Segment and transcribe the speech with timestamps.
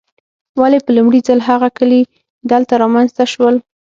[0.61, 2.01] ولې په لومړي ځل هغه کلي
[2.51, 3.55] دلته رامنځته شول.